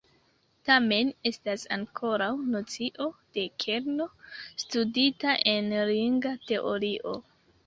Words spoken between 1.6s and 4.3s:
ankoraŭ nocio de kerno